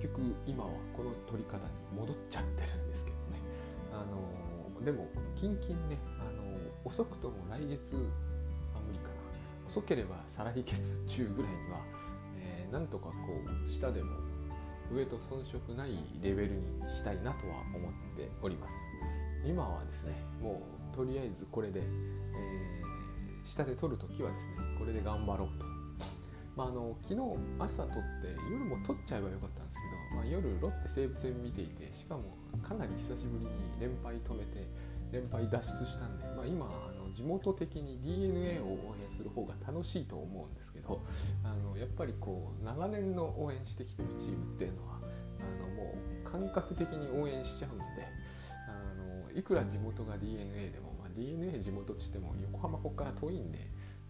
[0.00, 3.40] 局今はこの取り方に戻っちゃってるんですけどね。
[3.92, 5.06] あのでも
[5.36, 7.94] 近々ねあの遅くとも来月
[8.74, 9.14] あ無理かな。
[9.68, 11.78] 遅ければ再来月中ぐらいには、
[12.38, 13.12] えー、なんとかこ
[13.66, 14.16] う下でも
[14.92, 15.90] 上と遜色ない
[16.20, 18.74] レベルにしたいなとは思っております。
[19.46, 20.62] 今はですねも
[20.92, 25.64] うとりあえずこれで、えー、下で撮るときはですねこれで頑張ろうと。
[26.56, 27.20] まあ、あの昨日
[27.60, 28.00] 朝撮って
[28.50, 29.59] 夜も撮っちゃえばよかった、
[30.14, 34.66] まあ、夜ロッテ西武戦見ていてしかもかなり久しぶりに連敗止めて
[35.12, 41.02] 連敗脱出したんで、まあ、今あの地元的に d n a を応援する方が楽しいと思うんですけど
[41.44, 47.84] あのやっぱりこう長年の応援してきてるチームっていうのはあのもう感覚的に応援しちゃうんで
[48.68, 53.58] あのいくら地元が d n a でも、まあ、d n a 地元としても横浜ここから遠いんで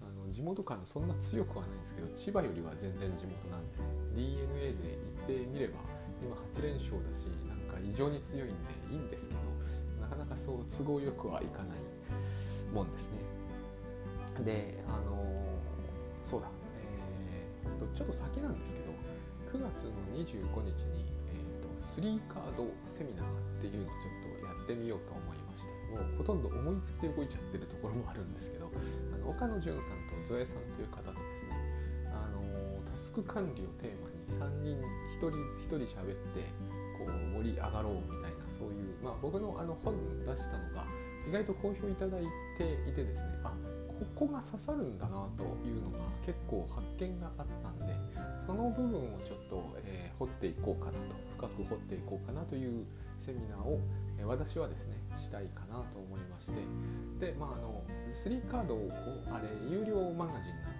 [0.02, 3.78] あの地元感そんな強くはないんですけど千葉よりは全然地元なんで
[4.14, 4.98] d n a で
[5.32, 8.54] 行ってみれば今8連勝だしなんか異常に強いんで
[8.90, 9.40] いいんですけど
[10.00, 11.78] なかなかそう都合よくはいかない
[12.72, 13.18] もんですね。
[14.44, 15.20] であの
[16.24, 16.48] そうだ、
[16.80, 21.68] えー、とちょっと先なんですけど9月の25日に、えーと、
[22.00, 31.58] 3カードセミナーっていうのをちょっとやってみようと思いましてもうほとんど思いつきで動いちゃってるところもあるんですけどあの岡野潤さんとゾエさんという方とですね
[32.14, 32.40] あの
[32.86, 35.36] タスク管理をテーマに3人1人
[35.68, 36.48] 1人喋って
[36.96, 40.84] こう盛り上がろうみたいなそういう、まあ、僕のあの本出したのが
[41.28, 42.24] 意外と好評いただい
[42.56, 43.52] ていてですねあ
[44.16, 47.92] ここが刺さるんだなというのが結構発見があったんで
[48.46, 50.98] その部分をちょっと、えー、掘っていこうかなと
[51.36, 52.86] 深く掘っていこうかなという
[53.24, 53.78] セミナーを、
[54.18, 56.52] えー、私はですねしたいかなと思いまして
[57.20, 57.84] でまああの
[58.14, 58.88] 3カードを
[59.28, 60.79] あれ有料マガジンなん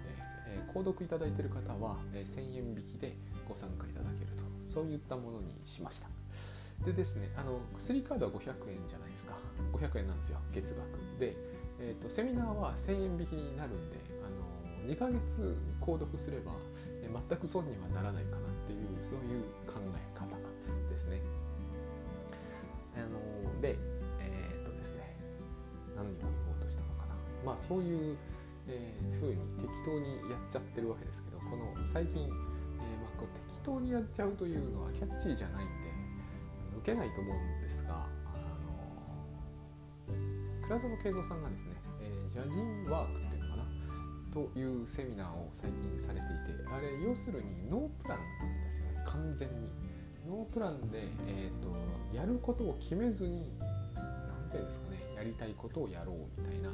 [0.51, 3.15] えー、購読いただいている方は、え1000円引きで
[3.47, 6.07] ご参加いただけるとそういったものにしました。
[6.85, 9.35] でですねあの薬カードは500円じゃないですか。
[9.73, 11.19] 500円なんですよ月額。
[11.19, 11.35] で、
[11.79, 14.29] えーと、セミナーは1000円引きになるんであ
[14.87, 16.53] の2ヶ月購読すれば、
[17.03, 20.25] え全く損にはならないかなっていうそういう考え方
[20.89, 21.21] ですね。
[22.97, 23.77] あので
[24.19, 25.15] えっ、ー、とですね
[25.95, 27.15] 何を言おうとしたのかな。
[27.45, 28.17] まあそういう、
[28.67, 32.35] えー、風に適当にやっちゃってるわけですけどこの最近、えーま
[33.15, 35.73] あ、こう適当にやっちゃうというのはキャッチーじゃないんで
[36.77, 38.37] 受けないと思うんですが、あ
[40.09, 40.15] の
[40.67, 43.65] 倉園慶三さんがですね、えー、ジャジンワークっていうのかな
[44.33, 49.69] というセミナーを最近されていてあれ要するにノープランなんですよね完全に。
[50.27, 51.75] ノープランで、えーと、
[52.15, 53.49] やることを決めずに
[53.97, 56.69] 何ていうんですかねやりたいことをやろうみたいな、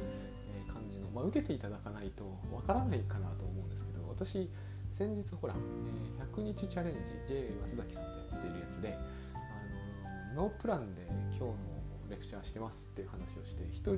[1.18, 4.48] まあ、受けていただかないとわからないかなと思うんですけど私
[4.94, 8.94] 先日ほら、えー、100日チャレンジ J 松崎さんとやっているやつで
[9.34, 11.02] あのノープランで
[11.34, 11.78] 今日の
[12.10, 13.98] レクチャーしてますっていう話をして1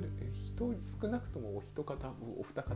[0.96, 1.92] 少なくともお一方
[2.40, 2.72] お二方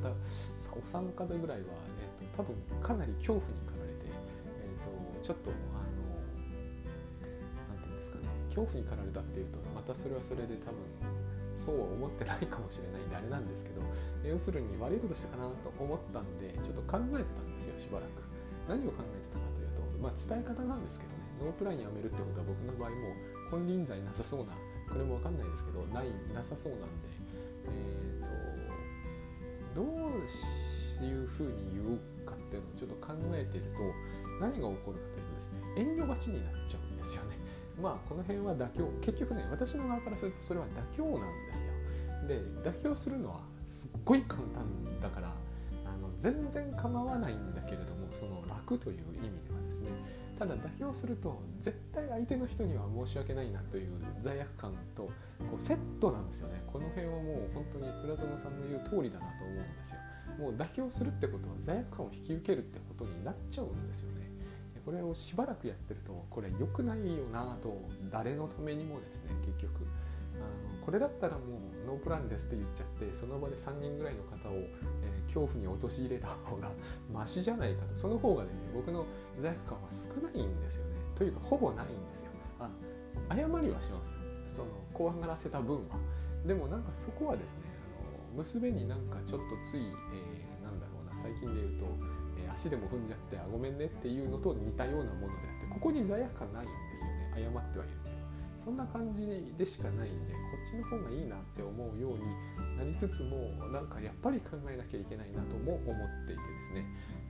[0.76, 1.72] お三方ぐらいは、
[2.20, 4.12] えーと、多分かなり恐怖に駆られて、
[4.60, 6.20] えーと、ちょっとあの
[7.72, 10.84] 何て言うんですかね恐怖に駆られたっていうとまたそれはそれで多分
[11.58, 13.80] そうは思ってないかもしれないんであれなんですけど
[14.24, 18.24] 要するに悪いことしたかなと思ったんでちょっと考えてたんですよしばらく
[18.68, 23.12] 何を考えてたかというとまあ伝え方なんですけどねノープランやめるってことは僕の場合も
[23.52, 24.56] 金輪際なさそうな
[24.88, 27.08] これも分かんないですけどないなさそうなんで、
[27.68, 28.28] えー
[29.72, 33.84] と、どういうふうに言うかっていうのをちょっと考えてると
[34.40, 37.36] 何が起こるかというとですね遠慮がちになっちゃうんですよね。
[37.80, 41.74] まあこの辺は妥協結局ね私の側からするとそれは妥協なんですよ。
[42.28, 42.40] で
[42.70, 43.40] 妥協するのは
[43.74, 45.34] すっごい簡単だから
[45.84, 49.90] あの全然構わないんだけれどもその楽という意味ではですね。
[50.38, 53.88] ただ妥協すると絶対相手の人には申し訳ないなという
[54.22, 55.02] 罪悪感と
[55.50, 56.62] こうセットなんですよね。
[56.72, 59.96] この辺はもう本当に倉園さんの言う通りだなと思うんですよ。
[60.38, 64.30] もう妥協するってことは罪悪感を引き受けるってことになっちゃうんですよね。
[64.84, 69.86] これをしばらくやってるとこれ良くないよなと誰のためにもですね結局。
[70.84, 71.38] これだったらも
[71.82, 76.70] うノープランですって言っちゃってその場で3人ぐらいの方を、えー、恐怖に陥れた方が
[77.12, 77.96] マシじゃないかと。
[77.96, 79.06] その方がね僕の
[79.40, 80.96] 罪悪感は少ないんですよね。
[81.16, 82.30] というかほぼないんですよ。
[82.60, 82.70] あ
[83.30, 84.00] 謝りはしますよ。
[84.50, 85.96] その怖がらせた分は。
[86.46, 87.64] でもなんかそこはですね
[88.00, 91.86] あの娘になんかちょっとつい、えー、なんだろうな最近で言うと、
[92.36, 97.32] えー、足でも踏んじゃってあごめんねっていうのと似たようなものであってここに罪悪感ないんですよね。
[97.34, 98.03] 謝ってはいる。
[98.64, 99.26] そんな感じ
[99.58, 102.24] でしかないんでこっちの方がいいなって思うように
[102.78, 106.86] なりつつもなんかやっぱり考えなきゃいけないなとも思っていてですね、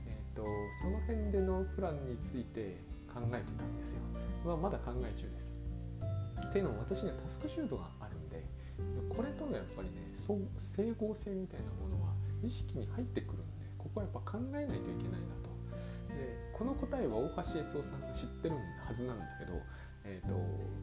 [0.07, 0.45] えーと、
[0.81, 2.79] その辺でノープランについて
[3.13, 4.03] 考考えてたんですよ、
[4.45, 5.55] まあ、まだ考え中です。
[6.43, 8.43] っていうのも私にはタスクシュートがあるんで
[9.09, 12.11] これとのやっぱりね整合性みたいなものは
[12.43, 15.51] 意識に入ってくるんでここはやっぱ考えないといけないなと。
[16.15, 19.59] でこの答えは大橋悦夫さんが知ってるはずなんだけど、
[20.05, 20.35] えーと、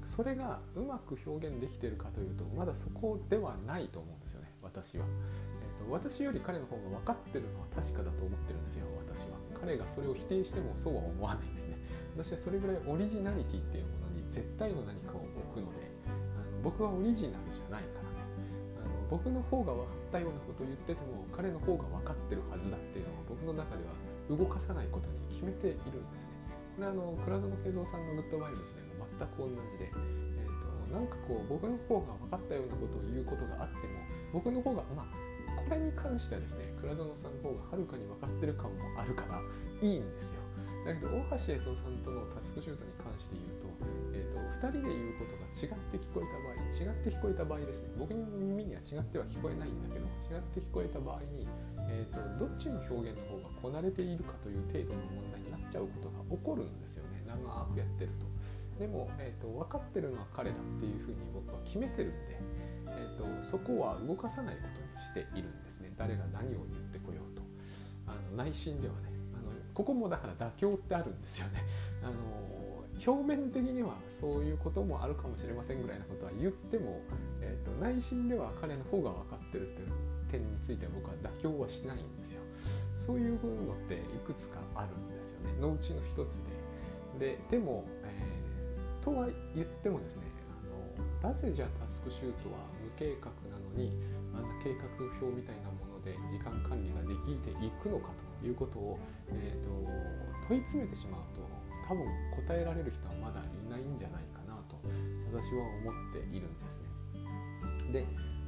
[0.03, 9.37] それがうまく表現できてるかというとまだそこではないと思うんですよね私は、えーと、私より彼の方が分かってるのは確かだと思ってるんですよ私は。
[9.61, 11.77] 彼がそれを否定してもそうは思わないですね。
[12.17, 18.25] 私はそれぐらいオリジナリティっていうものに絶対の何かを置くのであの僕はオリジナルじゃないからね。
[18.81, 23.93] あの僕の方が分かったようなことを言ってても彼の方が分かってるはずだっていうのは僕の中では
[24.33, 26.41] 動かさないことに決めているんですね。
[26.75, 28.80] これあの倉園慶三さんのグッドバイブスでも
[29.21, 34.01] 全く同じで、えーと、なんかこう僕の方が分かったようなことを言うことがあっても
[34.33, 39.37] 僕の方がまあこれに関してはですね倉園さんの方がはるかに分かってる感もあるから
[39.81, 40.41] いいんですよ
[40.81, 43.69] だけど大橋悦夫さんとのタスクシュートに関して言うと,、
[44.17, 51.45] えーと、2人で言うことが違って聞こえた場合違って聞こえた場合ですね僕の耳には違っては聞こえないんだけど違って聞こえた場合に、
[51.85, 57.37] えーと、どっちの表現の方がこなれているかという程度の問題になっちゃうことが起こるんですよね長
[57.69, 58.30] くやってると。
[58.81, 62.41] でも、えーと、分かってるのは彼だっていうふうに僕は決めてるんで、
[62.87, 65.93] えーと、そこは動かさないことにしているんですね。
[65.95, 67.43] 誰が何を言ってこようと。
[68.07, 71.61] あの内心ではねあのここもだから妥協ってあるんですよね。
[72.01, 77.01] あの表面的にはそういうこともあるかもしれませんぐらいなことは言っても、
[77.39, 79.89] えーと、内心では彼の方が分かってるっていう
[80.31, 82.41] 点については僕は妥協はしないんですよ。
[82.97, 85.61] そういうのっていくつかあるんですよね。
[85.61, 86.61] のうちの一つで。
[87.19, 87.85] ででも、
[89.01, 90.29] とは言ってもですね
[91.23, 93.91] あのなぜじゃあタスクシュートは無計画なのに
[94.33, 98.99] あんな計画表みたいなもので時間管理ができていくのかということを、
[99.29, 99.69] えーと、
[100.47, 101.41] 問い詰めてしまうと
[101.87, 102.05] 多分
[102.47, 104.77] 答えられる人はまだいないんじゃないかなと
[105.29, 106.89] 私は思っているんですね。
[107.91, 108.05] で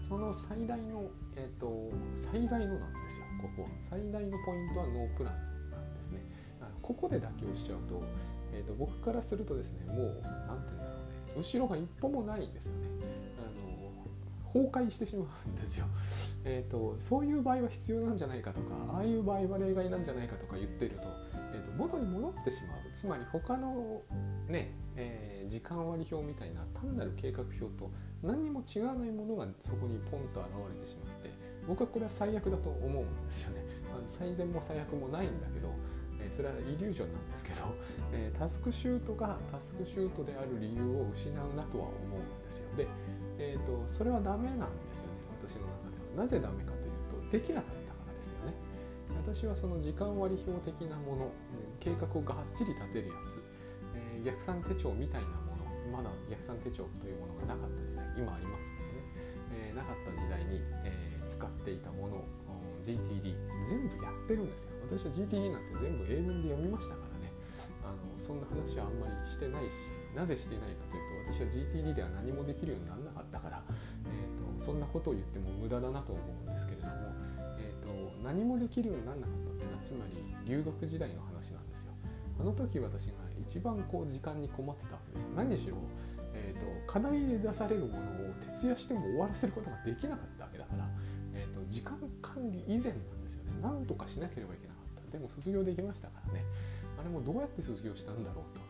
[0.07, 1.89] その最大の、えーと、
[2.31, 5.33] 最大のなんですよここ最大のポイントはノープラン
[5.71, 6.21] なんですね。
[6.81, 8.01] ここで妥協しちゃうと
[8.53, 10.93] えーと、僕からするとですねもう何て言うんだろ
[11.35, 12.87] うね後ろが一歩もないんですよね。
[13.39, 15.85] あの崩壊してしまうんですよ、
[16.45, 21.03] えーと、そういう場合は必要なんじゃないかとかああいう場合は例外なんじゃないかとか言っていると,、
[21.53, 22.77] えーと、元に戻ってしまう。
[22.95, 24.03] つまり他の
[24.47, 27.89] ね、えー、時間割表みたいな単なる計画表と
[28.21, 31.31] 何にも違わないものがそこにポンと現れてしまって
[31.67, 33.63] 僕はこれは最悪だと思うんですよね。
[34.09, 35.69] 最善も最悪もないんだけど
[36.35, 37.73] それはイリュージョンなんですけど、
[38.11, 42.69] えタスクシュートがタスクシュートである理由を失うなとは思うんですよ。
[42.75, 42.87] で、
[43.37, 46.25] えーと、それはダメなんですよね私の中では。
[46.25, 48.83] なぜダメかというとできなかったからですよね。
[49.25, 51.31] 私はその時間割表的なもの
[51.79, 53.39] 計画をがっちり立てるやつ、
[53.95, 62.25] えー、逆算手帳みたいなものまだ逆算手帳というものがなかった時代今ありますけどね、えー、なかった時代に、えー、使っていたもの
[62.83, 63.33] GTD
[63.67, 64.75] 全部やってるんですよ。
[64.91, 67.31] 私は GTD なんて全部英文で読みましたからね。
[67.83, 73.63] あのそんな話はあんまりしてないしなぜしてないかというと私は GTD では何もできるようにならなかったから、
[74.05, 76.93] えーと、そんなことを言っても無駄だなと思うんですけれども、
[77.59, 80.15] えーと、何もできるようにならなかったっていうのはつまり
[80.47, 81.91] 留学時代の話なんですよ。
[82.39, 83.13] あの時私が
[83.47, 85.27] 一番こう時間に困ってたわけです。
[85.35, 85.77] 何しろ
[86.35, 90.89] えーと、課題で出されるものを徹夜しても終わらせることができなかったわけだから、
[91.73, 93.57] 時間管理以前なんですよね。
[93.63, 95.11] 何とかしなければいけなかった。
[95.11, 96.45] でも卒業できましたからね。
[96.99, 98.61] あれもどうやって卒業したんだろうと。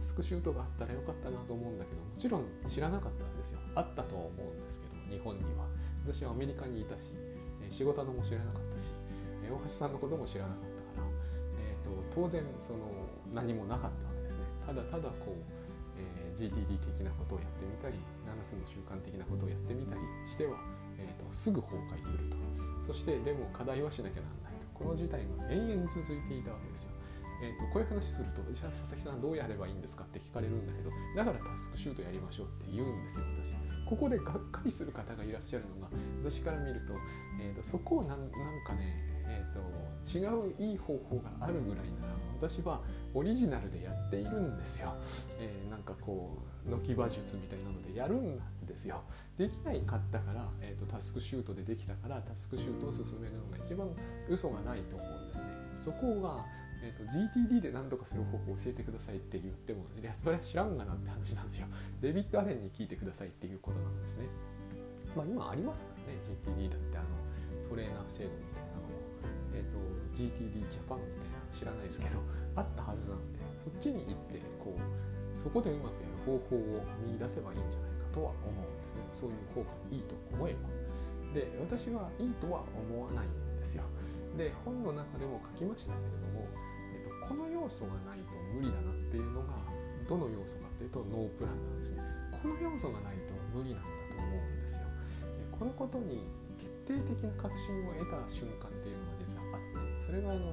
[0.00, 3.60] スクシュートがあったらよかったなと思うんだけどもちろん知らなかったんですよ。
[3.76, 5.68] あったとは思うんですけど日本には。
[6.06, 7.10] 私はアメリカにいたし
[7.70, 8.94] 仕事のも知らなかったし
[9.42, 11.10] 大橋さんのことも知らなかったから、
[11.58, 12.86] えーと、当然その
[13.34, 14.46] 何もなかったわけですね。
[14.66, 15.42] ただただこう、
[15.98, 20.58] えー、GTD 的なことをやってみたり7つの習慣的なことをやってみたりしては、
[20.98, 22.35] えーとすぐ崩壊すると。
[22.86, 26.90] そしてでも課題はしなきゃなんないとこの事態が延々続いていたわけですよ。
[27.42, 33.52] えーと、こういう話するとじゃあ佐々木さんどうやればいいんですかって聞かれるんだけどだからタスクシュートやりましょうって言うんですよ私
[33.84, 35.88] ここでがっかりする方がいらっしゃるのが
[36.24, 36.94] 私から見ると,、
[37.40, 38.30] えーと、そこをなん
[38.64, 38.96] かね、
[39.28, 42.80] えーと、違ういい方法があるぐらいなら私は
[43.14, 44.92] オリジナルでやっているんですよ、
[45.40, 49.02] えー、なんかこうのき馬術みたいなのでやるんですよ。
[49.38, 53.88] できないかったから、えーと、タスクシュートでできたからタスクシュートを進めるのが一番
[54.28, 55.44] 嘘がないと思うんですね。
[55.84, 56.44] そこが、
[56.82, 61.68] えーと、GTD で何とかする方法を教えてくださいって言ってもいやそれは知らんがなって話なんですよ。
[62.00, 64.26] デビッド・アレンに聞いてくださいっていうことなんですね。
[65.14, 67.06] まあ今ありますからね GTD だってあの
[67.70, 69.00] トレーナー制度みたいなのも、
[69.54, 69.78] えーと、
[70.14, 71.25] GTD ジャパンみたいな
[71.56, 72.20] 知らないですけど
[72.54, 75.06] あったはずなんでそっちに行ってこう
[75.40, 79.04] そこでうまくやる方法を見出せばいいんじゃないかとは思うんですね。
[79.14, 80.68] そういう方がいいと思えば。
[81.32, 83.84] で私はいいとは思わないんですよ。
[84.36, 86.48] で本の中でも書きましたけれども、
[86.92, 89.54] えーと、この要素がないと無理だなっていうのが
[90.08, 92.02] どの要素かっていうとノープランなんですね。
[92.42, 94.88] この要素がないと無理なんだと思うんですよ。
[95.36, 96.20] でこのことに
[96.58, 100.52] 決定的な確信を得た瞬間っていうのが実はあってそれがあの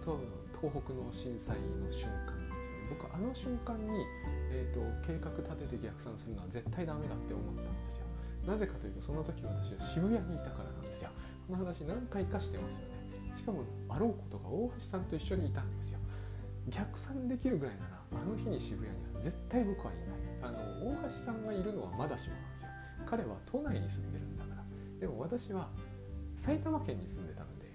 [0.00, 0.18] 東
[0.62, 4.06] 東北の震災の瞬間ですね僕あの瞬間に、
[4.54, 8.06] えーと、計画立てて逆算するのは絶対ダメだって思ったんですよ。
[8.46, 11.10] なぜかというとその時私は渋谷にいたからなんですよ。
[11.50, 13.34] この話何回かしてますよね。
[13.34, 15.98] しかもあろうことが大橋さんと一緒にいたんですよ。
[16.70, 20.54] 逆算できるぐらいならあの日に渋谷には絶対僕はいない。
[20.54, 20.58] あの
[20.94, 22.68] 大橋さんがいるのはまだしもなんですよ。
[23.06, 24.62] 彼は都内に住んでるんだから。
[25.00, 25.70] でも私は
[26.36, 27.66] 埼玉県に住んでたので、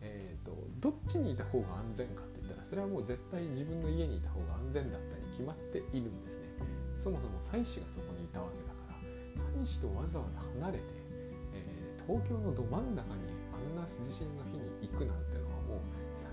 [0.00, 2.33] えーと、どっちにいた方が安全かっ
[2.74, 6.50] それはもう絶対自分の家にいた方が安全だったに決まっているんですね。
[6.98, 8.98] そもそも妻子がそこにいたわけだから
[9.62, 10.90] 妻子とわざわざ離れて、
[11.54, 15.86] えー、東京のど真ん中にあんな地震の日に行くなんてのはもう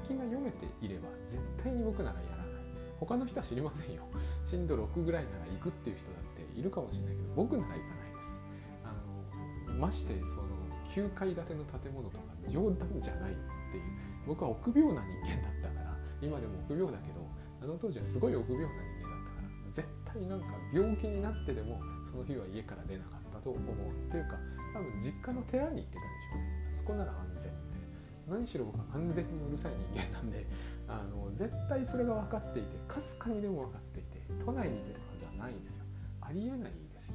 [0.10, 2.66] 先が読めていれば絶対に僕ならやらない。
[2.98, 4.02] 他の人は知りませんよ。
[4.50, 8.26] 震度6ぐらいなら行くっていう人だっているかもしれないけど僕なら行かないです。
[8.82, 8.98] あ
[9.70, 10.58] のましてその
[10.90, 13.38] 9階建ての建物とか冗談じゃないっ
[13.70, 13.86] ていう
[14.26, 15.61] 僕は臆病な人間だった。
[16.22, 17.26] 今でも臆病だけど
[17.62, 24.38] あの当時はすごい臆病な人間だったから絶対なんか病気になってでもその日は家から出なかったと思うというか
[24.74, 26.72] 多分実家の寺に行ってたでしょうね。
[26.74, 27.72] あそこなら安全って
[28.30, 30.46] 何しろ僕は安全にうるさい人間なんで
[30.88, 35.86] あの絶対それが分かっていてかすかにでも分かっていて都内に出るはずはないんですよ。
[36.22, 37.08] ありえないですよね。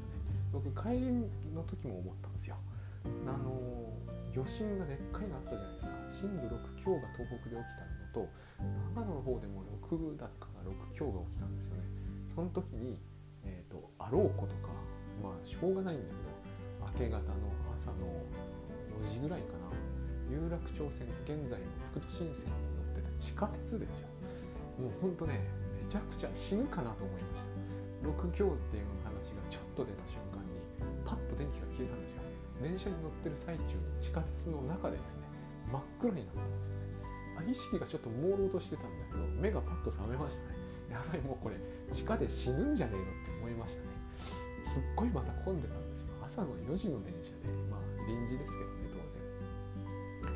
[0.52, 1.10] 僕帰り
[1.54, 2.56] の時も思ったんですよ。
[3.26, 3.92] あの
[4.34, 5.96] 余震がでっかいのあったじゃないですか。
[6.12, 7.85] 震度6強が東北で起きた
[8.16, 8.24] と
[8.96, 11.84] 長野の方でも6だかが6強が起きたんですよね。
[12.24, 12.96] その時に、
[13.44, 14.72] えーと、あろうことか
[15.22, 18.08] まあしょうがないんだけど明け方の朝の
[19.04, 19.68] 4時ぐらいかな
[20.32, 24.08] 有楽町線現在の副都心線に乗ってた地下鉄ですよ。
[24.80, 25.44] もうほんとね
[25.76, 27.52] めちゃくちゃ死ぬかなと思いました。
[28.08, 30.56] 6強っていう話がちょっと出た瞬間に
[31.04, 32.22] パッと電気が消えたんですよ。
[32.62, 35.28] 電車に乗ってる最中に地下鉄の中でですね
[35.70, 36.85] 真っ暗になったんですよ
[37.42, 40.56] 意識がちょっと朦朧としてたんだけど目がパッと覚めましたね。
[40.90, 41.56] やばいもうこれ
[41.92, 43.88] 地下で死ぬんじゃねえのって思いましたね。
[44.64, 46.14] すっごいまた混んでたんですよ。
[46.22, 48.88] 朝の4時の電車でまあ臨時ですけどね
[50.22, 50.34] 当然。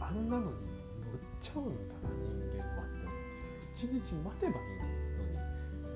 [0.00, 2.18] あんなのに乗っちゃうんだな人
[2.56, 4.02] 間はって思うんですよね。
[4.02, 4.86] 一日待てばいいの
[5.30, 5.38] に
[5.84, 5.94] あ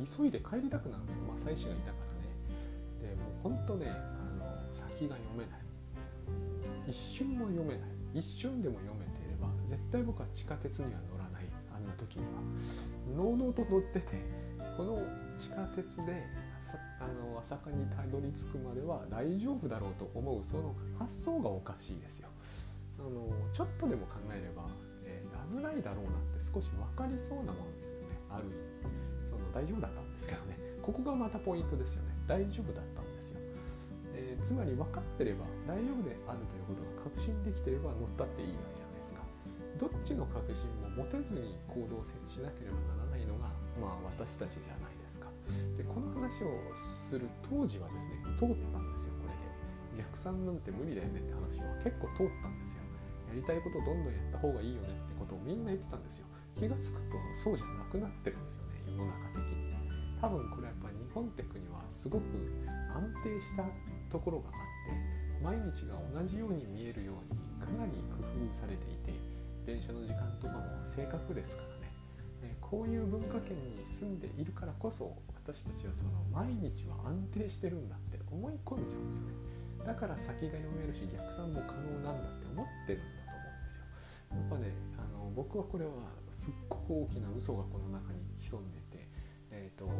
[0.00, 1.22] の急いで帰りたくなるんですよ。
[1.28, 2.32] まあ妻子がいたからね。
[3.02, 3.92] でもうほんとねあ
[4.38, 5.60] の先が読めない。
[6.88, 7.88] 一瞬も読めない。
[8.14, 9.09] 一瞬でも読めてい。
[9.70, 12.42] 絶対僕は地下鉄には乗らないあんな時には。
[13.16, 14.18] のうのうと乗ってて
[14.76, 14.98] この
[15.38, 16.26] 地下鉄で
[17.00, 22.28] あの朝霞にたどり着くまでは大丈夫だろうと思うその発想がおかしいですよ。
[22.98, 24.68] あのちょっとでも考えれば、
[25.06, 28.16] えー、危ないだろうなって少し分かりそうなものですよね。
[28.28, 28.44] ある
[29.30, 32.10] その大丈夫だったんですけどねここがまたポイントですよね。
[32.28, 33.40] 大丈夫だったんですよ、
[34.14, 38.79] えー、つまり分かってれば大丈夫であるということが確信できてれば乗ったっていいわけ
[39.80, 43.48] どっちの確信も持てずに行動しなければならないのが
[43.80, 45.32] まあ私たちじゃないですか。
[45.80, 49.32] でこの話をする当時はですね通ったんですよこれ
[49.96, 50.04] で。
[50.04, 52.84] 逆算なんて無理だよねって話は結構通ったんですよ。
[53.32, 56.28] やりたいことをどんどんやった方がいいよねってことをみんな言ってたんですよ。
[56.60, 59.72] 気が付くとそうじゃなくなってるんですよね世の中的に。
[60.20, 62.28] 多分これやっぱり日本って国はすごく
[62.92, 63.64] 安定した
[64.12, 64.52] ところがあっ
[64.84, 69.16] て毎日が同じように見えるようにかなり工夫されていて
[69.66, 71.68] 電車の時間とかも正確ですから
[72.48, 72.56] ね。
[72.60, 79.34] こういう文化圏に住んでいるからこそ私たちはその毎日は安定してるんだって思い込んじゃうんですよね。
[79.84, 83.84] だから先が読めるし逆算も可能なんだって思ってるんだと思うんですよ。
[84.30, 85.90] やっぱねあの僕はこれは
[86.30, 89.08] すっごく大きな嘘がこの中に潜んでて、
[89.50, 89.90] えーと、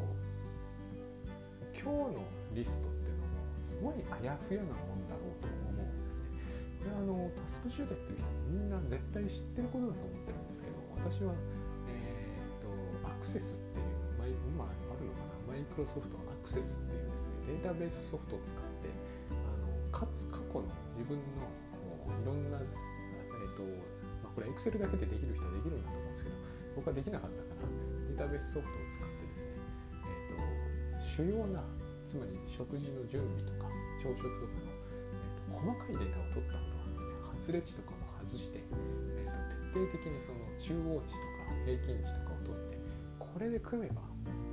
[1.74, 2.22] 今日の
[2.54, 5.89] リストっていうのもすごいあやふやなもんだろうと思う
[6.80, 6.90] で。
[6.90, 11.32] あのタスクシュートってる人みんな絶対知ってることだと思ってるんですけど私は、
[11.88, 14.00] えーと、アクセスっていう
[14.48, 18.88] 今あるのかなマイクロソフトアクセスっていうですねデータベースソフトを使って
[19.32, 21.48] あのかつ過去の自分の
[21.82, 23.64] もういろんな、えーと
[24.22, 26.36] まあこれ Excel だけでできる人はできるんだと思うんですけど
[26.76, 27.68] 僕はできなかったから
[28.08, 29.58] データベースソフトを使ってですね、
[30.00, 31.64] えーと、主要な
[32.06, 33.66] つまり食事の準備とか
[33.98, 34.70] 朝食とかの、
[35.10, 36.69] えーと、細かいデータを取った後
[37.58, 39.40] はですね発レ値とかも弾して、えー、と
[39.74, 42.78] 徹底的にその中央値とか平均値とかを取って
[43.18, 44.02] これで組めば、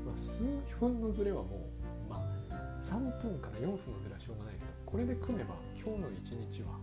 [0.06, 0.46] まあ、数
[0.80, 1.70] 分のズレはも
[2.08, 6.80] う、まあ、3分から4分のズレはしょうがないけどこれで組めば今日の一日は、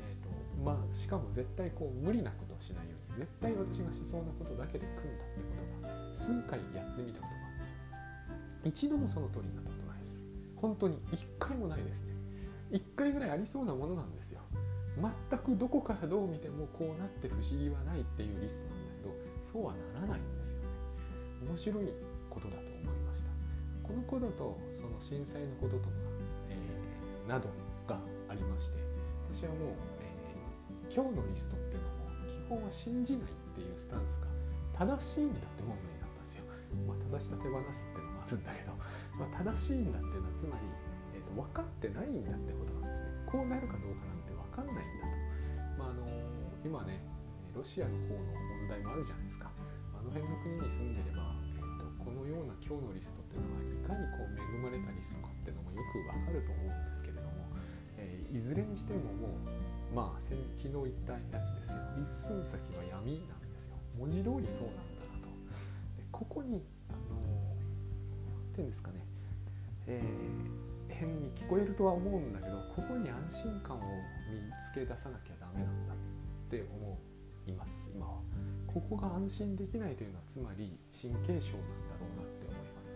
[0.00, 0.28] えーと
[0.60, 8.88] まあ、しかも絶対こう無理なことをしないように絶対私がしそうなことだけで組んだってことが数回やってみたことがあるんですよ。
[8.88, 10.16] 一度もその通りになったことないです。
[10.56, 12.12] 本当に1回もないですね。
[12.72, 14.40] 1回ぐらいありそうなものなんですよ。
[14.96, 19.14] 全くどこからどう見てもこうなって不思議はないっていうリストなんだけど
[19.52, 20.68] そうはならないんですよね
[21.48, 21.92] 面白い
[22.30, 23.30] ことだと思いました
[23.82, 26.06] このこととその震災のこととの
[27.26, 27.50] など
[27.86, 27.98] が
[28.30, 28.78] ありまして
[29.34, 34.30] 私はもう、えー、今日のリストっていうのはもう基本は信じないっていうスタンスが
[34.78, 36.44] 正しいんだって思うようになったんですよ。
[36.86, 38.72] まあ、正しさ手放すっていうのもあるんだけど、
[39.18, 40.68] まあ、正しいんだっていうのはつまり、
[41.16, 43.26] えーと、分かってないんだってことなんですね。
[43.26, 44.06] こうなるかどうか
[46.66, 46.98] 今ね
[47.54, 49.54] ロシアの方の問題もあるじゃないですか。
[49.94, 57.54] あの辺の国に住んでれば、えーと、このような今日のリストっていうのはいかにこう恵まれたリストかっていうのもよくわかると思うんですけれども、
[58.02, 61.78] えー、いずれにしてももうまあ昨日言ったやつですよ。
[62.02, 63.78] 一寸先は闇なんですよ。
[63.94, 65.30] 文字通りそうなんだなと。
[65.94, 69.06] でここにあの何て言うんですかね、
[69.86, 73.80] えー、変に聞こえるとは思うんだけどここに安心感を
[74.26, 75.94] 見つけ出さなきゃダメなんだ
[76.46, 76.98] って思
[77.46, 78.22] います今は
[78.66, 82.94] ここが安心できないというのはつまり神経症なんだろうなって思います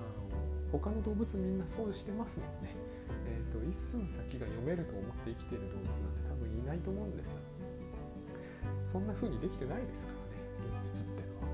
[0.00, 2.76] あの他の動物みんなそうしてますもんね。
[3.24, 7.40] えーと、一寸先が読めると思って生きている動物なんて多分いないと思うんですよ。
[8.84, 11.48] そんな風にできてないですからね、現実ってのは。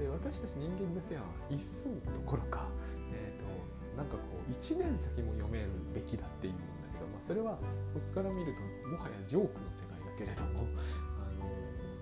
[0.00, 2.68] で、私たち人間だけは一寸どころか、
[3.12, 7.58] えーと、なんかこう1年先も読めるべきだっていうんだけど、まあ、それは
[7.92, 9.75] 僕から見るともはやジョークの
[10.16, 10.66] けれども、
[11.20, 11.46] あの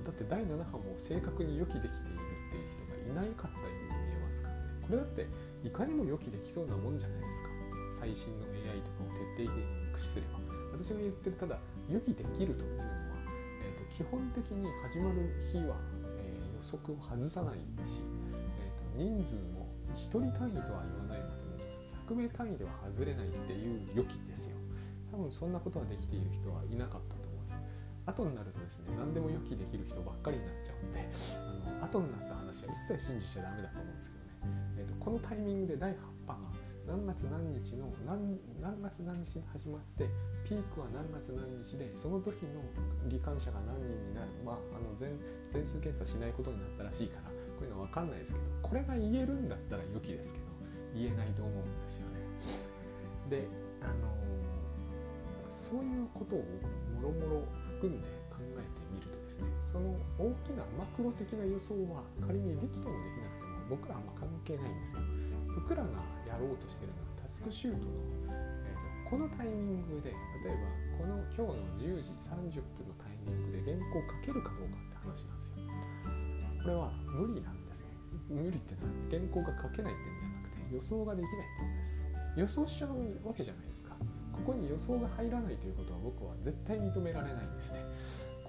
[0.05, 4.79] だって第7波も正確に予期できているっていう人がいないかったように見えますからね。
[4.83, 5.27] これだって
[5.67, 7.49] いかにも予期できそうなもんじゃないですか。
[8.01, 10.45] 最新の AI とかを徹底的に駆使すれば。
[10.75, 12.91] 私が言ってるただ予期できるというのは、
[13.62, 18.03] えーと、基本的に始まる日は、えー、予測を外さないし、
[18.35, 21.65] えーと、人数も1人単位とは言わないので
[22.11, 24.57] 100名単位では外れないっていう予期ですよ。
[25.12, 27.34] 多分そんなことができている人はいなかったと
[28.07, 31.01] 後になるとですね何でも予期できる人ばっかりになっちゃうんで
[31.73, 34.25] あの後になった話は一切信じちゃダメだと思うんですけどね
[34.77, 36.55] えーと、このタイミングで第8波が
[36.87, 40.05] 何月何日の何何月何日に始まって
[40.45, 42.61] ピークは何月何日でその時の
[43.09, 45.17] 罹患者が何人になるまああの全
[45.53, 50.45] 全数検査しないことになったらしいからこういうのは分かんないですけどこれが言えるんだったら良きですけど
[50.93, 52.21] 言えないと思うんですよね。
[53.31, 53.49] で
[53.81, 54.12] あの
[55.49, 56.45] そういうことを
[57.01, 65.05] もろもろ含んで考えてみるとですねその大きなマクロ的な予想は仮にできてもできなくても僕らは関係ないんですよ。
[65.55, 65.88] 僕らが
[66.27, 67.92] やろうとしてるのはタスクシュートの、
[68.33, 70.11] えーと、このタイミングで
[70.44, 70.66] 例えば
[70.99, 75.68] この今日の10時30分のタイミングで原稿を書けるかどうかって話なんですよ。
[76.64, 77.92] これは無理なんですね。
[78.29, 81.68] 無理ってのは原稿が書けないってんじゃなくて予想ができないってこ
[82.35, 82.59] とです。
[82.59, 83.74] 予想しちゃうわけじゃない。
[84.35, 87.81] ここに予想が入らないということは僕は絶対認められないんですね。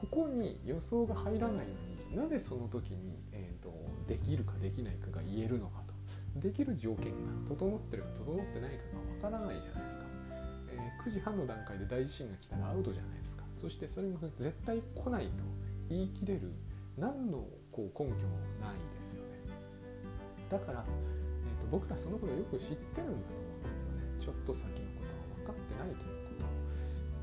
[0.02, 1.74] ここに予想が入らないの
[2.12, 3.74] になぜその時にえー、と
[4.08, 5.94] できるかできないかが言えるのかと。
[6.40, 8.84] できる条件が整ってるか整ってないか
[9.24, 10.06] がわからないじゃないですか、
[10.74, 13.44] えー、9時半の段階で大地震が来たらアウトじゃないですか。
[13.56, 15.32] そしてそれも絶対来ないと
[15.90, 16.52] 言い切れる
[16.98, 19.40] 何のこう根拠もないですよね。
[20.50, 24.06] だから、えーと、僕らそのことよく知ってるんだと思うんですよね。
[24.20, 24.85] ちょっと先
[25.84, 26.56] のことは分かってないということ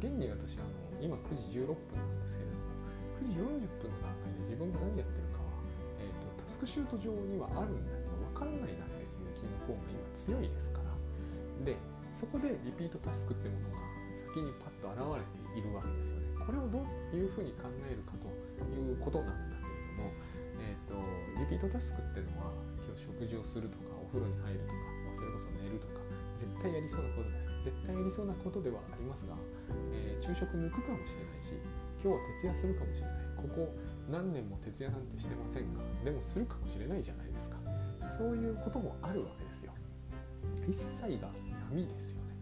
[0.03, 2.73] 現に私あの今9時16分なんですけれども
[3.23, 5.62] 9時40分の段階で自分が何やってるかは、
[6.03, 10.91] えー、とタスクシュート上にはあるんだけど分かんないなっていう気の方が今強いですから
[11.65, 11.79] で
[12.19, 13.83] そこでリピートタスクってものが
[14.31, 20.11] 先にパッと現れているわけですよねこれをどういうふうに考えるかということなんだけれども、
[20.59, 20.99] えーと、
[21.38, 22.51] リピートタスクっていうのは
[22.83, 24.73] 今日食事をするとかお風呂に入るとか、
[25.07, 26.03] まあ、それこそ寝るとか
[26.41, 29.35] 絶対やりそうなことです絶対やりそうなことではありますが、
[29.92, 31.55] えー、昼食抜くかもしれないし
[32.03, 33.16] 今日は徹夜するかもしれない。
[33.37, 33.75] ここ
[34.11, 37.57] 何年も徹夜なんてしてませんがでもするかもしれないじゃないですか。
[38.18, 39.72] そういうこともあるわけですよ。
[40.68, 41.31] 一切が
[41.70, 42.35] 闇ですよね。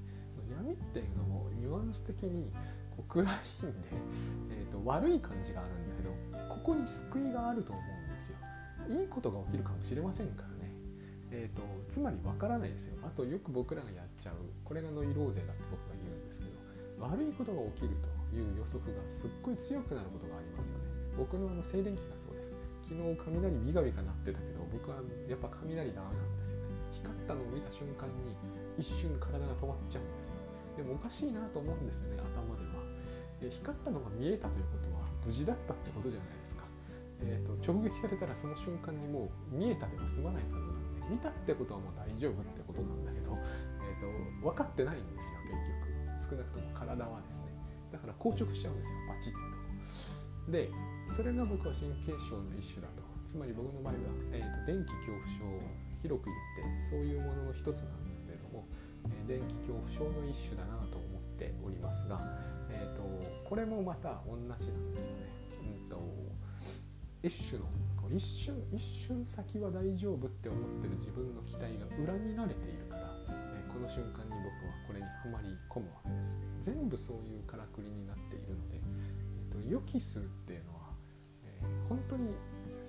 [0.57, 2.51] 闇っていうのもニュアンス的に
[2.97, 3.37] こう暗いんで、
[4.51, 9.01] えーと、悪い感じがあるんだけどここに救いがあると思うんですよ。
[9.01, 10.50] いいことが起きるかもしれませんから。
[11.31, 12.99] えーと、つまりわからないですよ。
[13.03, 14.35] あとよく僕らがやっちゃう。
[14.65, 20.91] これがノイローゼだって僕が言うんですけど悪いことが起きるという予測がすっごい強くなることがありますよね。
[21.17, 22.51] 僕のあの静電気がそうです。
[22.91, 24.99] 昨日雷ビカビカ鳴ってたけど僕は
[25.31, 26.75] やっぱ雷ダメなんですよね。
[26.91, 28.35] 光ったのを見た瞬間に
[28.79, 30.41] 一瞬体が止まっちゃうんですよ。
[30.77, 32.83] でもおかしいなと思うんですよね頭では。
[33.43, 36.65] え光ったのが見えたということは無事だったってことじゃないですか、
[37.25, 40.70] えーと、直撃されたらその瞬間にもう見えたでは済まないはず
[41.11, 44.07] 見たってことはもう大丈夫ってことなんだけど、えーと、
[44.41, 45.91] と分かってないんですよ結局。
[46.31, 47.51] 少なくとも体はですね。
[47.91, 50.53] だから硬直しちゃうんですよパチッと。
[50.53, 50.71] で
[51.11, 53.03] それが僕は神経症の一種だと。
[53.27, 53.99] つまり僕の場合は、
[54.35, 55.47] えーと、と電気恐怖症
[56.03, 58.67] 広く言ってそういうものの一つなんですけれども、
[59.07, 62.19] えー、電気恐怖症の一種だなと思っておりますが、
[62.71, 63.07] えーと、
[63.49, 65.31] これもまた同じなんですよね。
[65.63, 66.03] うんと、
[67.23, 67.67] 一種の
[68.11, 76.17] 一瞬一瞬先は大丈夫って思ってる自分の期待が裏切られているから、え、この瞬間に僕はこれにはまり込むわけで
[76.65, 76.75] す。
[76.75, 80.91] 全部そういうからくりになっているので、えーと、予期するっていうのは、
[81.47, 82.35] えー、本当に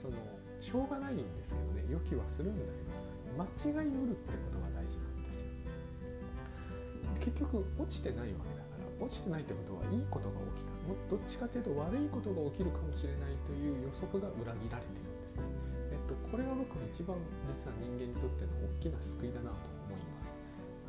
[0.02, 0.18] その
[0.60, 5.48] しょうがないんですけどね予期はするんだけど間違いうるってことが大事なんですよ
[7.20, 8.71] 結局落ちてないわけだ
[9.02, 15.50] 落ちてないってことはいいことが起きたもどっちかというと悪いことが起きるかもしれないという予測が裏切られてるんですね。
[15.92, 17.18] えっとこれが僕の一番
[17.50, 20.38] 実は人間にとっての大きな救いだなと思います。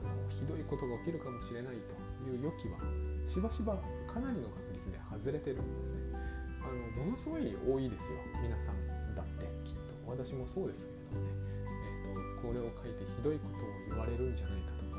[0.05, 1.96] あのひどいことが起きるかもしれないと
[2.29, 2.77] いう予期は
[3.25, 5.64] しばしばかなりの確率で外れてるん
[6.12, 6.20] ですね。
[6.62, 8.20] あのものすごい多いですよ。
[8.44, 9.96] 皆さんだってきっと。
[10.05, 11.53] 私もそうですけれどもね
[12.42, 14.98] これを書いてひどいことを言われるんじゃないかとか、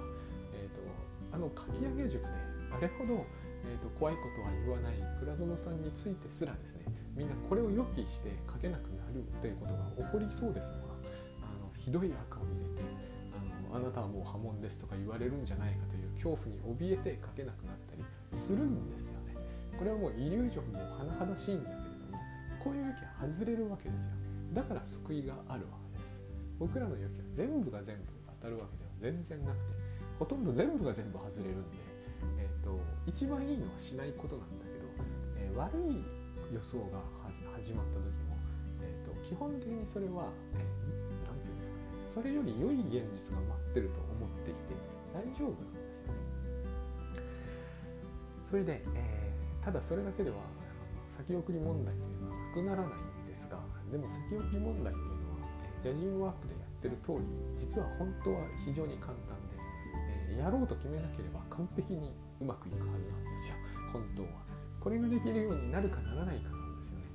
[0.56, 0.80] えーと、
[1.36, 3.26] あの書き上げ塾であれほど、
[3.66, 10.98] えーと、怖いことは言わない倉園さんについてすらですねみんなこれを予期して書けなくなるということが起こりそうですのが
[11.46, 12.82] あのひどい赤を入れて
[13.32, 19.38] あのあなたはもう波紋ですとか言われるんじゃないかという恐怖に怯えて書けなくなったりするんですよね。
[19.78, 22.20] これはもうイリュージョンも甚だしいんだけれども
[22.64, 24.12] こういう時は外れるわけですよ。
[24.54, 26.14] だから救いがあるわけです
[26.60, 28.04] 僕らの予期は全部が全部
[28.42, 29.84] 当たるわけでは全然なくて
[30.20, 31.78] ほとんど全部が全部外れるんで、
[32.38, 34.86] えーと、一番いいのはしないことなんだけど、
[35.38, 36.04] えー、悪い
[36.54, 37.02] 予想が
[37.56, 38.38] 始まった時も、
[38.82, 41.84] えーと、基本的にそれは何、えー、て言うんですかね
[42.14, 44.74] それより良い現実が待ってると思っていて
[45.14, 46.24] 大丈夫なんですよね。
[48.44, 50.38] それで、えー、ただそれだけでは
[51.10, 53.58] 先送り問題というのはなくならないんですが
[53.92, 57.26] でも先送り問題というのはえジャジンワークでやってる通り
[57.58, 59.53] 実は本当は非常に簡単で、
[60.38, 63.06] やろうと決めなければ完璧にうまくいくはずなんで
[63.44, 63.56] すよ。
[63.92, 64.44] 本当は。
[64.84, 67.06] これができるようになるかならないかなんですよね、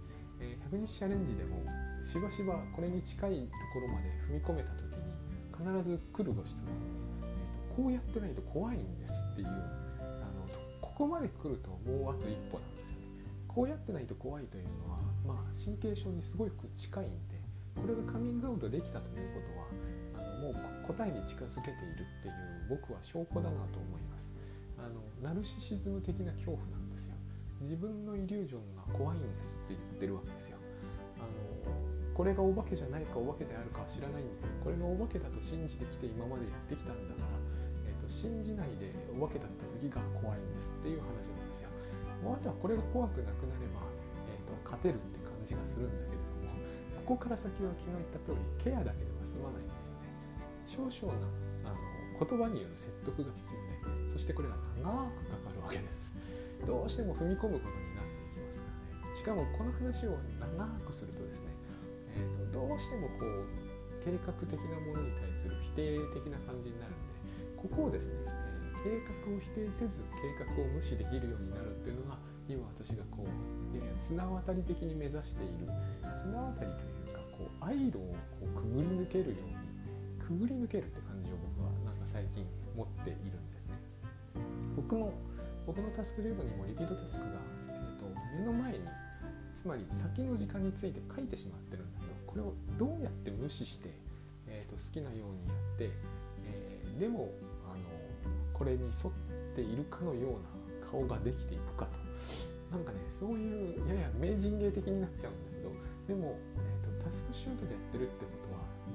[0.41, 1.61] えー、100日チャレンジでも
[2.03, 5.13] しばしばこれに近いところまで踏み込めた時に
[5.53, 6.65] 必ず来るご質問、
[7.21, 10.49] えーと、こうやってないと怖いんですっていうあの
[10.81, 13.05] ここまで来るともうあと一歩なんですよね。
[13.47, 17.37] こうやってないと怖いというのは、まあ、神経症にすごく近いんで
[17.77, 19.67] これがカミングアウトできたということは
[20.39, 20.55] もう
[20.87, 22.35] 答えに近づけているっていう
[22.69, 24.31] 僕は証拠だなと思います。
[24.79, 27.15] あのナルシシズム的な恐怖なんですよ。
[27.61, 30.59] 自分のイリュージョンが怖いんですって言ってるわけですよ。
[31.19, 31.29] あの
[32.15, 37.39] これがお化けじゃないかお化けであるかは知らないんでこれがお化けだと信じてきて今までやってきたんだから、
[37.87, 41.71] えーと、信じないでお化けだった時が怖いんですっていう話なんですよ。
[42.23, 43.87] もうあとはこれが怖くなくなれば、
[44.31, 46.55] えーと勝てるって感じがするんだけれども
[47.07, 49.18] ここから先は昨日言った通りケアだけで
[50.69, 51.25] 少々な
[51.65, 51.81] あの
[52.21, 56.13] 言葉による説得が必要でそしてこれが長くかかるわけです。
[56.67, 59.17] どうしても踏み込むことになっていきますからね。
[59.17, 61.51] しかもこの話を長くするとですね、
[62.17, 63.47] えーと、どうしてもこう
[64.05, 67.09] 計画的なものに対する否定的な感じになるんで
[67.57, 68.13] ここをですね、
[68.85, 75.69] えー、計画を否定せず計画を無視できるようになるっていうのが今私がこうやや綱渡り的に目指している
[76.23, 79.68] 綱渡りというかこうアイロンをこうくぐり抜けるように
[80.29, 82.45] くぐり抜けるって感じを僕はなんか最近
[82.77, 83.81] 持っているんですね。
[84.77, 85.17] 僕も
[85.65, 88.05] 僕のタスクレードにもリピートタスクが、えーと、
[88.37, 88.85] 目の前に
[89.57, 93.89] つまり先の時間について書いてしまってるんだけどこれをどうやって無視して、
[94.47, 95.91] えーと、好きなようにやって、
[96.45, 97.33] えー、でも
[97.65, 97.81] あの
[98.53, 99.13] これに沿っ
[99.57, 101.97] ているかのような顔ができていくかと。
[102.69, 105.73] なんかねそういうやや名人芸的になっちゃうんだけど
[106.07, 108.48] でもえー、とタスクシュートでやってるってこと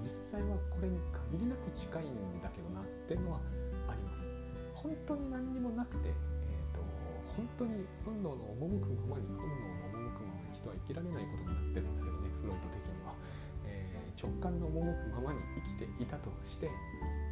[0.03, 0.99] 実際はこれに
[1.31, 3.41] 限りなく近いんだけどなっていうのは
[3.87, 4.27] あります。
[4.75, 6.83] 本当に何にもなくて、えーと、
[7.39, 13.15] 本当に本能の赴くままに本能の赴くままに人は生きられないことになってるんだけどねフロイト的には、
[13.63, 16.67] えー、直感の赴くままに生きていたとして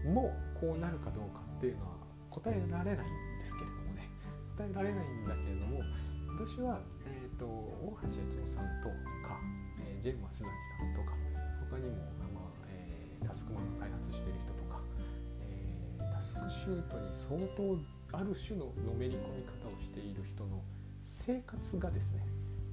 [0.07, 1.99] もうこうなるかどうかっていうのは
[2.31, 4.07] 答えられないんですけれどもね。
[4.55, 5.83] 答えられないんだけれども
[6.41, 8.89] 私は、えーと、大橋悦夫さんと
[9.21, 9.37] か、
[9.85, 10.53] え、ジェーム・スダさ
[10.89, 11.13] んとか
[11.69, 11.97] 他にも、
[13.27, 14.81] タスクマンが開発している人とか、
[15.41, 20.61] えー、タスクシュートに相当ある種ののめり込み方をしている人の
[21.07, 22.25] 生活がですね、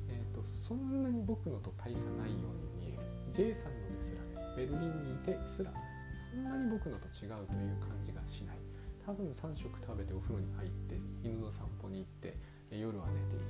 [0.08, 3.02] えーと、そんなに僕のと大差ないように見える。
[3.32, 8.58] J さんのですらねベルリンにいてすらそんなに僕のと違うという感じがしない。
[9.04, 12.36] 多分3食食べてお風呂に入って犬の散歩に行って
[12.70, 13.44] 夜は寝ている。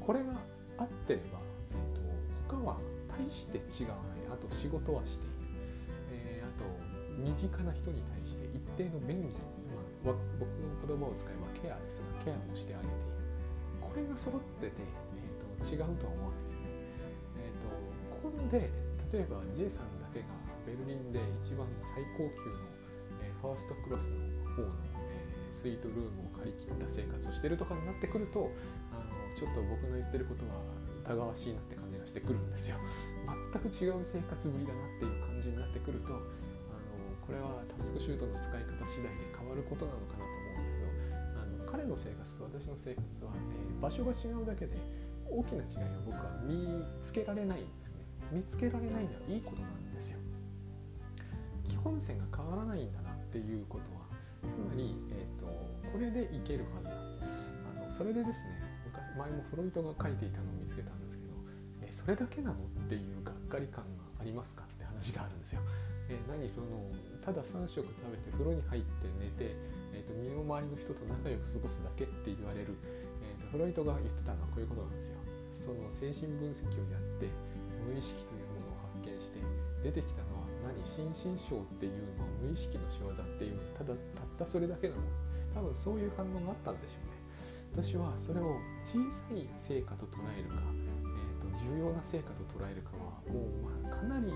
[0.00, 0.32] これが
[0.78, 1.38] あってれば、
[1.70, 2.00] えーと、
[2.48, 4.32] 他は大して違わない。
[4.32, 5.37] あと仕事はしている、
[7.18, 9.26] 身近な人に対して一定の便宜、
[10.06, 13.18] まあ、僕の言葉を使えばケアですがケアもしてあげている
[13.82, 16.70] これが揃ってて、えーと、違うとは思わないですね。
[17.42, 18.70] え、ー、とこんで
[19.10, 20.30] 例えば J さんだけが
[20.62, 22.62] ベルリンで一番最高級の、
[23.24, 24.22] えー、ファーストクラスの
[24.54, 24.70] 方の
[25.58, 28.52] スイートルームを借り切った生活をしてるとかになってくると
[28.94, 30.62] あのちょっと僕の言ってることは
[31.02, 32.76] 疑わしいなって感じがしてくるんですよ
[33.26, 36.20] 全く違う生活ぶりだなっていう感じになってくると
[37.28, 44.80] これはタスクシュートの使い方次第で変わることなのかなと思うんだけどあの彼の生活と私の生活は、えー、場所が違うだけで
[45.28, 46.64] 大きな違いを僕は見
[47.04, 48.00] つけられないんですね。
[48.32, 50.16] 見つけられないのはいいことなんですよ。
[51.68, 54.08] 基本線が変わらないんだなっていうことは
[54.48, 55.44] つまり、えーと、
[55.92, 56.96] これでいけるはず
[57.76, 58.56] あのそれでですね
[59.18, 61.34] 前もフロイトが書いていたのを見つけたんですけど、
[61.82, 65.60] えそれだけなのっていうがっかり感がありますかって話があるんですよ。
[66.08, 66.88] え何その
[67.28, 69.52] ただ3食食べて風呂に入って寝て、
[69.92, 72.72] えーと、身の回りの人と仲良く過ごすだけって言われる、
[73.20, 75.20] えーと、フロイトが言ってたのはこういうことなんですよ。
[75.52, 77.28] その精神分析をやって
[77.84, 79.44] 無意識というものを発見して
[79.84, 80.80] 出てきたのは何？
[80.88, 85.04] 心身症っていうのは無意識の仕業っていうただたったそれだけなの。
[85.52, 87.84] 多分そういう反応があったんでしょうね。
[87.84, 88.56] 私はそれを
[88.88, 94.32] 小さい成果と捉えるか、えーと、重要な成果と捉えるかはもう、まあ、かなり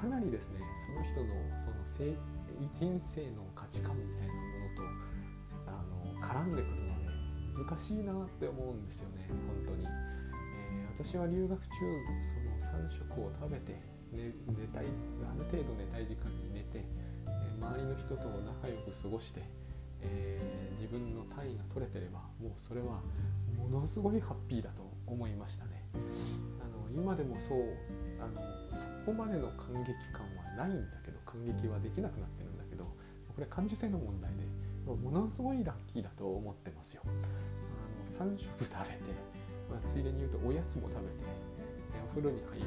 [0.00, 0.60] かなりですね。
[0.88, 4.82] その人のその人生の価値観みたいなものと
[5.68, 11.68] あの絡んでくるので難しいなって思うんですよね本当に、えー、私は留学中
[12.24, 13.76] その3食を食べて
[14.12, 19.42] 寝寝たいある程度寝たい時間に寝てえ周りの人と仲良く過ごして、
[20.00, 23.02] えー、自分の単位が取れてればもうそれは
[23.56, 25.84] ものすごいハッピーだと思いましたね。
[26.60, 27.76] あの今でもそう
[28.20, 28.34] あの
[29.04, 30.99] そこまでの感激感はないんだ
[31.30, 34.42] 感激はできなくなってるんだけどこれ感受性の問題で
[34.84, 39.14] ものすごいラッキーだと思ってますよあの3食食べて、
[39.70, 41.22] まあ、ついでに言うとおやつも食べて
[42.02, 42.66] お風呂に入れ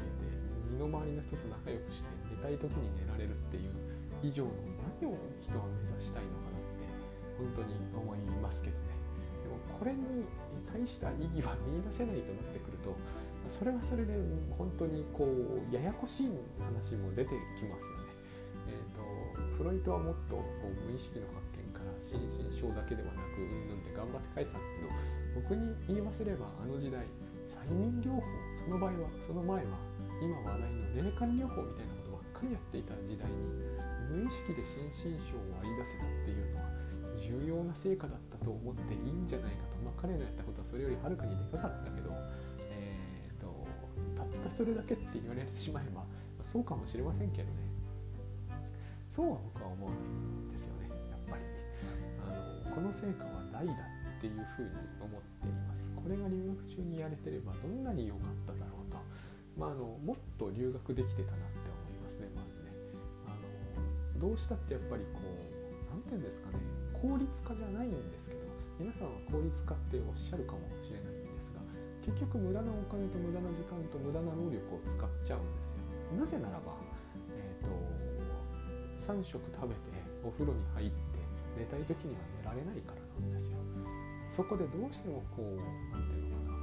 [0.72, 3.70] 身の回りの人と仲良くして寝たい時に寝られるっていう
[4.24, 4.50] 以上の
[5.04, 6.88] 何を人は目指したいのかなって
[7.36, 8.96] 本当に思いますけどね
[9.44, 10.24] でもこれに
[10.64, 12.96] 対した意義は見いだせないとなってくると
[13.48, 14.16] それはそれで
[14.56, 17.93] 本当にこうややこしい話も出てきますよ。
[19.64, 27.08] フロイトはもっとこう無意識の発見から心身症だけではなくうんぬんで頑張って書いてたんだけど僕に言いますればあの時代
[27.48, 28.28] 催眠療法
[28.60, 29.80] その場合はその前は
[30.20, 33.40] 今話題の霊感療法みたいなことばっかりやっていた時代に
[34.12, 36.68] 無意識で心身症を割り出せたっていうのは
[37.24, 42.12] 重要な成果だったと思っていいんじゃないかと、まあ、彼のやったことはそれよりはるかにでかかったけど、
[42.68, 43.48] えーと、
[44.12, 46.04] たったそれだけって言われてしまえば、
[46.44, 47.63] そうかもしれませんけどね。
[49.14, 51.46] そうは僕は思わないんですよねやっぱり。
[52.18, 55.86] あのこの成果は大だっていうふうに思っています。
[55.94, 58.98] これが留学中にやれてればどんなに良かっただろうと、
[59.54, 62.74] まあ、あのもっと留学できてたなって思いますねまずね。
[63.30, 63.38] あ
[64.18, 65.30] のどうしたってやっぱりこう
[65.94, 66.58] 何て言うんですかね
[66.98, 68.42] 効率化じゃないんですけど
[68.82, 71.62] 皆さんは効率化っておっしゃるかもしれないんですが
[72.02, 76.18] 結局無駄なお金と無駄な時間と無駄な労力を使っちゃうんですよ。
[76.18, 76.76] なぜならば、
[79.04, 79.80] 3食食べて
[80.24, 81.20] お風呂に入って
[81.60, 83.58] 寝たい時には寝られないからなんですよ
[84.32, 85.60] そこでどうしてもこう
[85.92, 86.58] 何て言うのかな、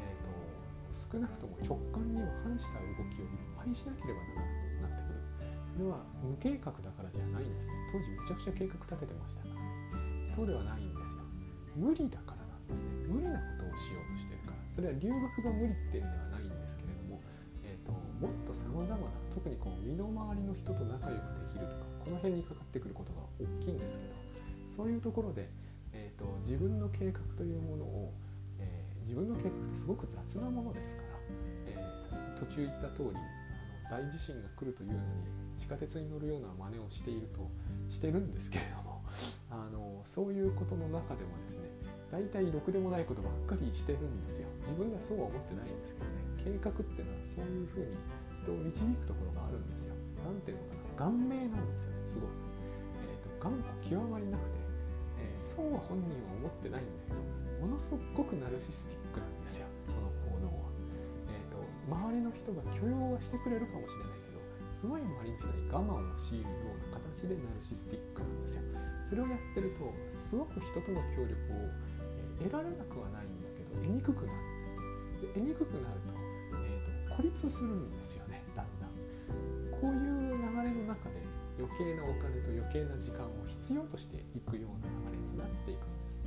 [0.00, 4.24] えーと、少なくとも直感には反した動きをいっぱいしなければ
[4.82, 5.22] ならない
[5.72, 11.24] それは無計画だからじゃないんですね当時めちゃくちゃ計画立ててましたからそうではないんですよ
[11.76, 13.14] 無理だからなんですね。
[13.14, 17.20] 無理なことをしようとしてるからそれは留学が無理っていうんではないんですけれども、
[17.64, 21.41] えーと、もっとさまざまな特にこう身の回りの人と仲良くできるとか
[22.04, 24.22] この辺にかかってくることが大きいんですけど
[24.76, 25.48] そういうところで、
[25.92, 28.12] えーと、自分の計画というものを、
[28.58, 31.08] えー、自分の計画ってすごく雑なものですから、
[31.66, 33.10] えー、途中言った通り
[33.90, 35.00] あの大地震が来るというのに
[35.56, 37.46] 地下鉄に乗るような真似をしていると
[37.88, 39.04] してるんですけれども
[39.52, 41.70] あのそういうことの中でもですね
[42.10, 44.48] 大体ろくでもないことばっかりしてるんですよ。
[44.60, 46.00] 自分ではそうは思ってないんですけ
[46.44, 47.86] どね計画っていうのはそういうふうに
[48.42, 49.94] 人を導くところがあるんですよ。
[50.24, 51.91] なんていうのかな顔命なんですよ。
[52.12, 52.30] すごい、
[53.08, 54.60] えーと、頑固極まりなくて、
[55.18, 57.32] えー、そうは本人は思ってないんだけど
[57.64, 60.68] ものすごくナルシスティックなんですよその行動は、
[61.30, 64.42] えーと、周りの人が許容はしてくれるかもしれないけど
[64.76, 68.62] すごい周りの人に我慢を強いるような形でナルシスティックなんですよ
[69.08, 71.70] それをやってるとすごく人との協力を
[72.42, 76.18] 得られなくはないんだけど得にくくなるんですで得にくくなると,、
[76.58, 78.90] えーと、孤立するんですよねだんだん
[79.70, 81.22] こういう流れの中で
[81.58, 86.18] 余計なお金と余計な時間を必要としていくような流れになっていくんです。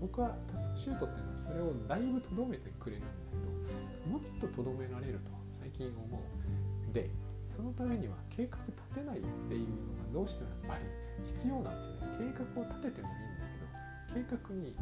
[0.00, 3.70] 僕はタスクシュートっていうのはそれをだいぶとどめてくれるんだけ
[4.06, 6.92] どもっととどめられると最近思う。
[6.92, 7.10] で
[7.54, 10.84] そのためには計画立てないっていうのがどうしてもやっぱり
[11.26, 12.32] 必要なんですね。
[12.34, 14.74] 計画を立ててもいいんだけど計画に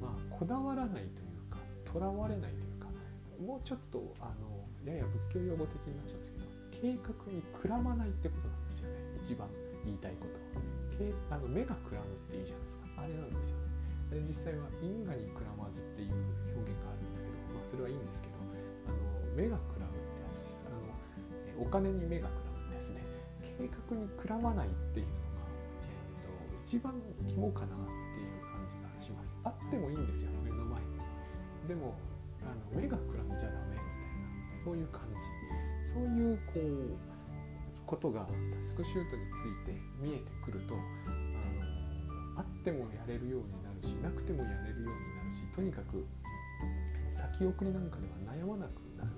[0.00, 2.86] まあ、こだわらないというかとらわれないというか
[3.44, 6.44] もうちょっとあのやや仏教用語的になっちゃうんですけど
[6.96, 8.67] 計画にくらまないってことなんです。
[9.28, 9.44] 一番
[9.84, 10.40] 言いたいこと。
[11.28, 12.88] あの目がくらむっていいじゃないですか。
[12.96, 13.60] あれなんですよ。
[14.16, 16.16] ね実際は因果にくらまずっていう
[16.56, 18.40] 表現があるんだけど、まあ、それはいいんですけど
[18.88, 20.64] あの目がくらむってやつです。
[20.64, 23.04] あのお金に目がくらむってやつね。
[23.44, 25.44] 計画にくらまないっていうのが、
[25.84, 26.96] えーと、一番
[27.28, 27.76] 肝かな
[29.44, 31.68] あってもいいんですよ目の前に。
[31.68, 31.94] でも
[32.42, 35.20] あの目がくらんじゃダメみたいなそういう感じ。
[35.92, 37.07] そういうこう
[37.88, 38.34] ことがタ
[38.68, 41.08] スクシュートについて見えてくるとあ
[42.36, 46.04] のあってもやれるようになるしなくてもやれるようになるしとにかく
[47.10, 49.10] 先送りなんかでは悩まなくなる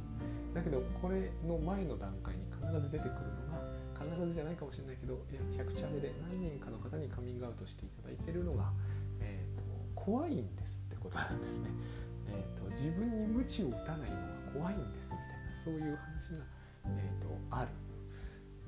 [0.55, 3.61] だけどこれの前の段階に必ず出てくるのが
[3.99, 8.71] 必ずじゃないかもしれないけどいや100チャレで何人かの方にカミングアウトしていただいてるのが
[9.21, 11.69] えー、と怖いんですってことなんですね。
[12.33, 16.45] えーと、自分に鞭を打たないのが怖いんですみたいなそういう話が、
[16.87, 17.71] えーと、ある。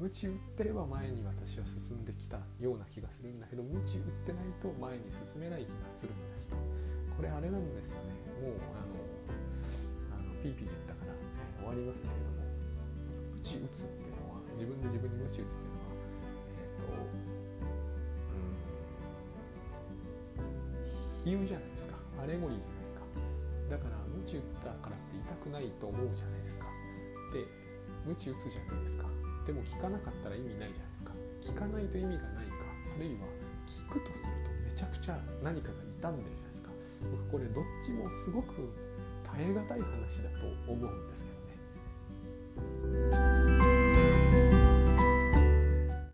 [0.02, 6.56] 鞭打ってれば前に私は進んできたような気がするんだけど鞭打ってないと前に進めない気がするんですと。
[7.14, 8.10] これあれなんですよね。
[8.42, 8.98] もうあの
[10.18, 12.42] あのピーピー言ったから、えー、終わりますけれども
[13.46, 15.94] 鞭打つっていうのは自分で自分に鞭打つっていうのは
[16.50, 16.90] えっと。
[16.90, 17.22] うん
[21.22, 23.06] 比喩じゃないですかアレゴリーじゃないですか
[23.70, 26.66] だから鞭打ったからって痛くないと思うじゃないですか
[27.30, 27.46] で
[28.10, 31.12] 鞭打つじゃないですかでも聞かなかったら意味ないじゃないですか。
[31.42, 32.54] 聞かないと意味がないか。
[32.94, 33.26] あるいは
[33.66, 36.70] 聞くとするとめちゃくちゃ何かが傷んでるじゃないですか。
[37.10, 38.72] 僕これどっちもすごく
[39.24, 41.38] 耐え難い話だと思うんですけど
[43.58, 43.61] ね。